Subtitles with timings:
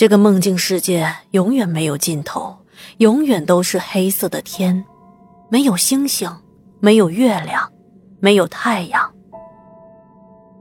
[0.00, 2.56] 这个梦境世界永远没有尽头，
[2.96, 4.82] 永远都是黑色的天，
[5.50, 6.34] 没有星星，
[6.80, 7.70] 没有月亮，
[8.18, 9.12] 没有太阳。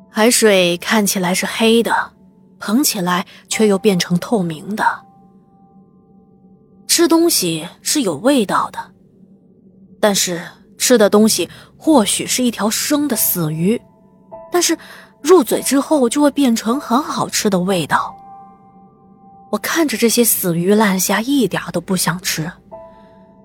[0.10, 2.12] 海水看起来是黑的，
[2.60, 4.83] 捧起来却又变成透明的。
[6.85, 8.92] 吃东西是有味道的，
[10.01, 10.42] 但是
[10.78, 13.81] 吃的东西或许是一条生的死鱼，
[14.51, 14.78] 但是
[15.21, 18.13] 入嘴之后就会变成很好吃的味道。
[19.52, 22.52] 我看着这些死鱼烂虾，一点都不想吃，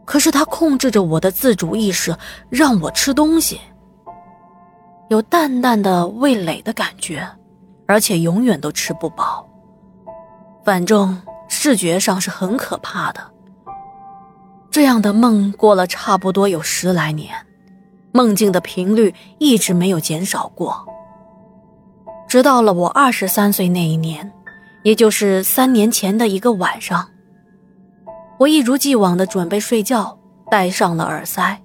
[0.05, 2.15] 可是它控制着我的自主意识，
[2.51, 3.61] 让我吃东西。
[5.09, 7.27] 有淡淡的味蕾的感觉，
[7.87, 9.49] 而且永远都吃不饱。
[10.65, 13.21] 反正视觉上是很可怕的。
[14.71, 17.35] 这样的梦过了差不多有十来年，
[18.13, 20.87] 梦境的频率一直没有减少过。
[22.27, 24.33] 直到了我二十三岁那一年，
[24.85, 27.09] 也就是三年前的一个晚上，
[28.39, 30.17] 我一如既往的准备睡觉，
[30.51, 31.59] 戴上了耳塞，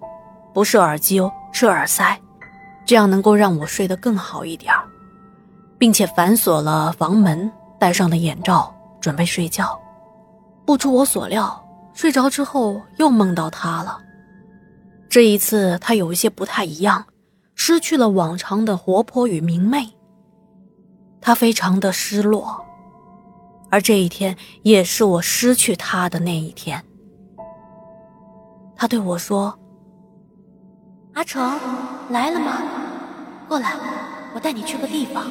[0.53, 2.17] 不是耳机哦，是耳塞。
[2.85, 4.73] 这样能够让我睡得更好一点
[5.77, 9.79] 并且反锁了房门，戴上了眼罩，准备睡觉。
[10.65, 11.61] 不出我所料，
[11.93, 13.99] 睡着之后又梦到他了。
[15.09, 17.05] 这一次他有一些不太一样，
[17.53, 19.87] 失去了往常的活泼与明媚。
[21.21, 22.65] 他非常的失落，
[23.71, 26.83] 而这一天也是我失去他的那一天。
[28.75, 29.57] 他对我说。
[31.13, 31.59] 阿成
[32.09, 32.61] 来了吗？
[33.47, 33.73] 过来，
[34.33, 35.25] 我带你去个地方。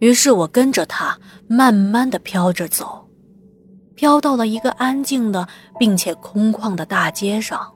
[0.00, 3.08] 于是我跟着他，慢慢的飘着走，
[3.94, 7.72] 飘到了一个安静的并且空旷的大街上。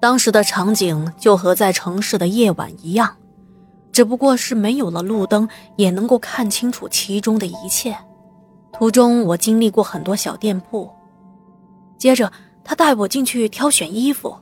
[0.00, 3.16] 当时的场景就和在城市的夜晚一样，
[3.94, 7.96] 只不过是没有了路灯，也能够看清楚其中的一切。
[8.72, 10.90] 途中我经历过很多小店铺，
[11.96, 12.32] 接着
[12.64, 14.36] 他带我进去挑选衣服。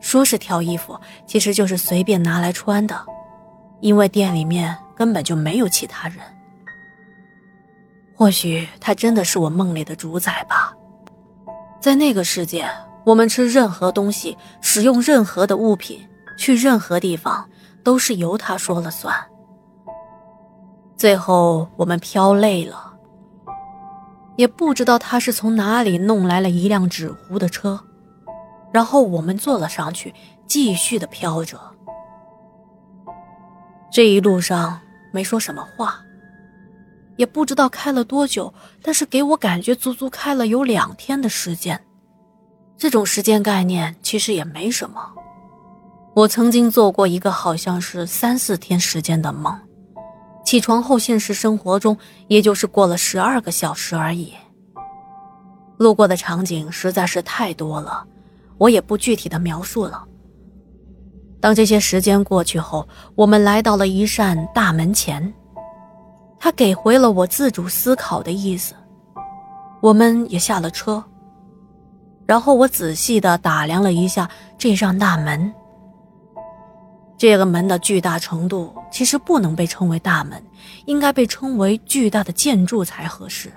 [0.00, 2.94] 说是挑衣服，其实就是随便拿来穿的，
[3.80, 6.18] 因为店里面根本就没有其他人。
[8.14, 10.74] 或许他真的是我梦里的主宰吧。
[11.80, 12.68] 在那个世界，
[13.06, 17.48] 我们吃任何东西，使用任何的物品，去任何地方，
[17.88, 19.14] 都是由他说了算。
[20.94, 22.92] 最后我们飘累了，
[24.36, 27.82] 也不知道他是从哪里弄来了一辆纸糊的车。
[28.70, 30.14] 然后我们坐了上去，
[30.46, 31.58] 继续的飘着。
[33.90, 34.78] 这一路上
[35.10, 35.98] 没说什么话，
[37.16, 41.82] 也不知道开了多久，但是给我感觉足足开了有两天的时间。
[42.76, 45.00] 这种时间概念其实也没什么。
[46.18, 49.56] 我曾经做过一个好像是三四天时间的梦，
[50.44, 51.96] 起床后现实生活中
[52.26, 54.32] 也就是过了十二个小时而已。
[55.76, 58.04] 路过的场景实在是太多了。
[58.56, 60.04] 我也不具体的描述了。
[61.40, 65.32] 当这些时间过去后，我们来到了一扇大门前，
[66.40, 68.74] 他给回了我自主思考的意思。
[69.80, 71.04] 我们也下了车，
[72.26, 74.28] 然后我仔细的打量了一下
[74.58, 75.54] 这扇大门。
[77.18, 80.40] 这个门的巨大程度其实不能被称为大门，
[80.86, 83.52] 应该被称为巨大的建筑才合适，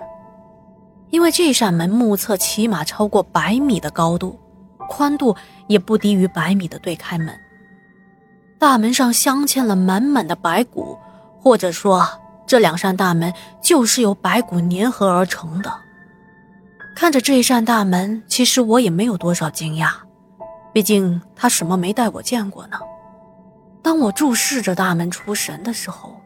[1.10, 4.38] 因为这扇门目测起码超过百米的高度。
[4.88, 5.34] 宽度
[5.68, 7.28] 也不低于百米的对开门，
[8.58, 10.98] 大门上镶嵌了满满的白骨，
[11.40, 12.06] 或者说
[12.46, 15.72] 这两扇大门就是由白骨粘合而成的。
[16.94, 19.92] 看着这扇大门，其实我也没有多少惊讶，
[20.74, 22.76] 毕竟他什么没带我见过呢。
[23.82, 26.20] 当我注视着大门出神的时候，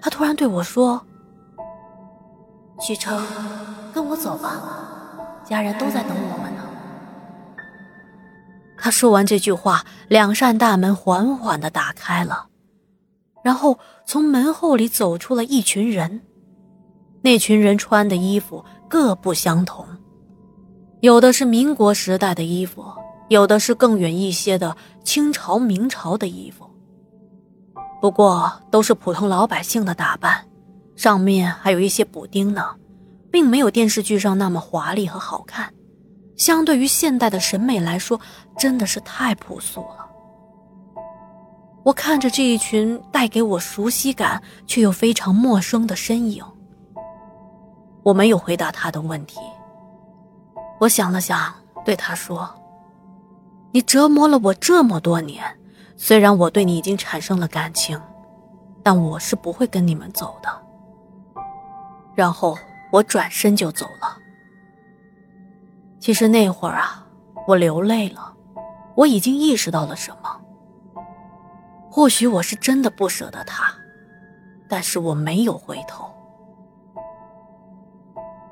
[0.00, 1.04] 他突然对我说
[2.80, 3.26] ：“许成，
[3.94, 4.62] 跟我走吧，
[5.44, 6.62] 家人都在等我们呢。”
[8.76, 12.48] 他说完这句话，两扇大门缓缓的打开了，
[13.42, 16.22] 然后从门后里走出了一群人。
[17.22, 19.86] 那群人穿的衣服各不相同，
[21.00, 22.82] 有的是民国时代的衣服，
[23.30, 26.68] 有的是更远一些的清朝、明朝的衣服。
[28.00, 30.44] 不过都是普通老百姓的打扮，
[30.96, 32.74] 上面还有一些补丁呢，
[33.30, 35.72] 并没有电视剧上那么华丽和好看。
[36.36, 38.20] 相对于现代的审美来说，
[38.58, 40.10] 真的是太朴素了。
[41.84, 46.44] 我看着这一群带给我熟悉感却又非常陌生的身影，
[48.02, 49.38] 我没有回答他的问题。
[50.80, 51.54] 我想了想，
[51.84, 52.52] 对他说
[53.72, 55.44] ：“你折磨了我这么多年，
[55.96, 58.00] 虽然我对你已经产生了感情，
[58.82, 60.48] 但我是不会跟你们走的。”
[62.16, 62.58] 然后
[62.90, 64.18] 我转身就走了。
[66.00, 67.06] 其实那会儿啊，
[67.46, 68.34] 我流泪了，
[68.96, 70.40] 我已经意识到了什么。
[71.90, 73.72] 或许我是真的不舍得他，
[74.68, 76.10] 但是我没有回头。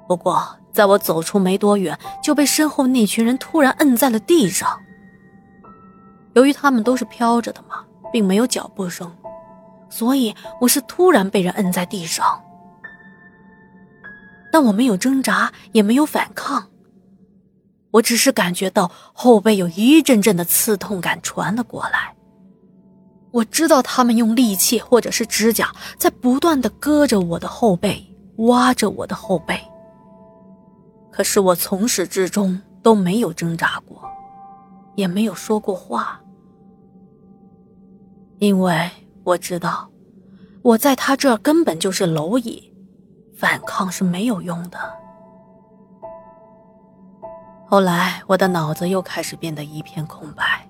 [0.06, 4.81] 不过，在我走出没多远，就被身后那群人突然摁在了地上。
[6.35, 9.11] 由于他们都是飘着的嘛，并没有脚步声，
[9.89, 12.25] 所以我是突然被人摁在地上。
[14.51, 16.69] 但我没有挣扎，也没有反抗，
[17.91, 22.15] 我只是感觉到后背有一阵阵的刺痛感传了过来。
[23.31, 28.03] 我知道他们用利器或者是指甲在不断的割着我的后背，
[28.39, 29.61] 挖着我的后背。
[31.11, 34.01] 可是我从始至终都没有挣扎过，
[34.99, 36.21] 也没有说过话，
[38.41, 38.91] 因为
[39.23, 39.89] 我知道，
[40.61, 42.75] 我在他这儿根本就是蝼蚁，
[43.37, 44.79] 反抗是没有用的。
[47.65, 50.69] 后来我的脑子又开始变得一片空白，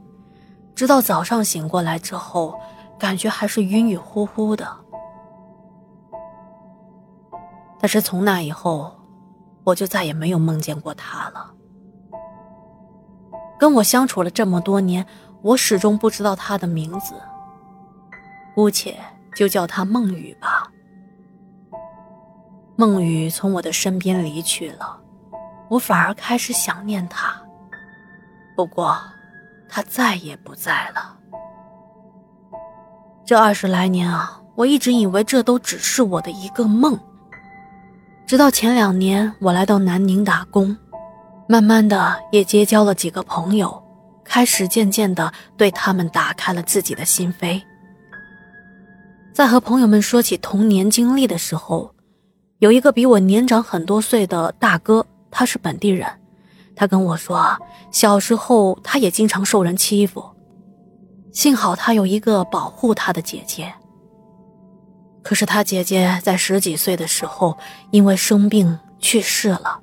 [0.75, 2.54] 直到早上醒过来之后，
[2.98, 4.69] 感觉还是晕晕乎乎的。
[7.80, 8.94] 但是从那以后。
[9.64, 11.52] 我就再也没有梦见过他了。
[13.58, 15.05] 跟我相处了这么多年，
[15.43, 17.14] 我始终不知道他的名字，
[18.55, 18.96] 姑且
[19.34, 20.70] 就叫他梦雨吧。
[22.76, 25.00] 梦雨从我的身边离去了，
[25.69, 27.34] 我反而开始想念他。
[28.55, 28.96] 不过，
[29.69, 31.16] 他再也不在了。
[33.25, 36.99] 这二十来年啊，我一直以为这都只是我的一个梦。
[38.26, 40.76] 直到前两年，我来到南宁打工，
[41.50, 43.82] 慢慢的也结交了几个朋友，
[44.22, 47.58] 开始渐渐的对他们打开了自己的心扉。
[49.32, 51.94] 在和朋友们说起童年经历的时候，
[52.58, 56.06] 有一个比我年长很多岁的大哥，他是本地人，
[56.76, 57.56] 他跟我说，
[57.90, 60.22] 小时候他也经常受人欺负，
[61.32, 63.72] 幸好他有一个保护他的姐姐。
[65.22, 67.56] 可是他姐姐在十几岁的时候
[67.90, 69.80] 因为生病去世了。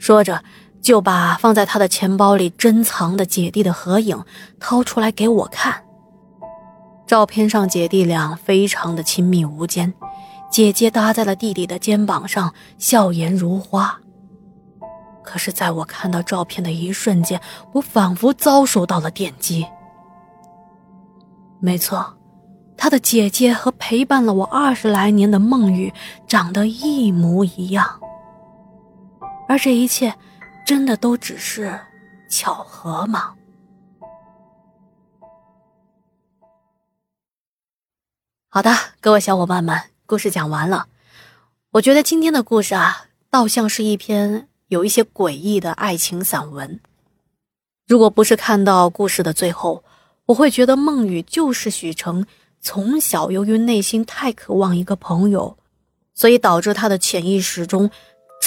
[0.00, 0.42] 说着，
[0.80, 4.24] 就把放在他的钱包里珍藏的姐弟的合影
[4.58, 5.84] 掏出来给我看。
[7.06, 9.92] 照片上姐弟俩非常的亲密无间，
[10.50, 14.00] 姐姐搭在了弟弟的肩膀上，笑颜如花。
[15.22, 17.38] 可是，在我看到照片的一瞬间，
[17.74, 19.66] 我仿佛遭受到了电击。
[21.60, 22.16] 没错。
[22.74, 25.92] 他的姐姐和陪伴了我二十来年的梦雨
[26.26, 28.00] 长得一模一样，
[29.50, 30.16] 而这一切，
[30.64, 31.76] 真的都只是
[32.28, 33.34] 巧合吗？
[38.48, 38.70] 好的，
[39.00, 39.76] 各位小伙伴们，
[40.06, 40.86] 故事讲完了。
[41.72, 46.78] 我觉得今天的故事啊，倒像是一篇有一些诡异的爱情散文。
[47.88, 49.82] 如果不是看到故事的最后，
[50.26, 52.24] 我会觉得梦雨就是许成。
[52.60, 55.58] 从小，由于内心太渴望一个朋友，
[56.14, 57.90] 所以导致他的潜意识中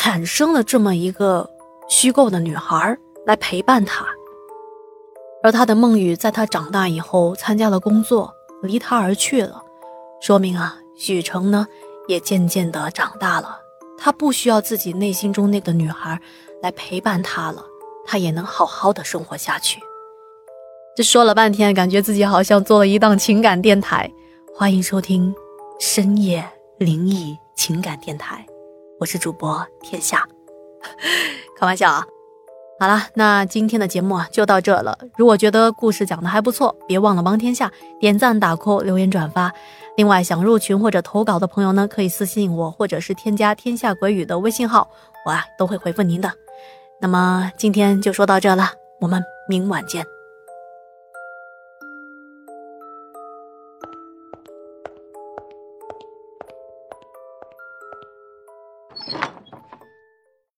[0.06, 1.50] 产生了这么一个
[1.88, 4.06] 虚构的女孩来陪伴他。
[5.42, 8.30] 而他的梦雨在他长大以后参加了工作，
[8.62, 9.64] 离他而去了，
[10.20, 11.66] 说明啊，许成呢
[12.10, 13.58] 也渐渐的长大了，
[13.98, 16.20] 他不需要自己内心中那个女孩
[16.62, 17.64] 来陪伴他了，
[18.06, 19.80] 他也能好好的生活下去。
[20.98, 24.12] 这说了半天，感觉自己好像做了一档情感电台。
[24.54, 25.34] 欢迎收听
[25.80, 26.44] 深夜
[26.78, 28.46] 灵异情感电台，
[29.04, 30.26] 我是主播天下。
[31.60, 32.06] 开玩笑啊！
[32.80, 34.98] 好了，那今天的节目啊就到这了。
[35.18, 37.70] 如果觉得故事讲的还不错，别忘了帮天下
[38.00, 39.52] 点赞、打 call、留言、转发。
[39.98, 44.90] 另外，想入群或者投稿的朋友呢，可以私信我，或者是添加天下鬼语的微信号，
[45.26, 46.32] 我啊都会回复您的。
[47.02, 50.13] 那么今天就说到这了，我们明晚见。